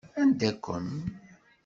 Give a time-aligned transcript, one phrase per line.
[0.21, 0.87] Anda-kem?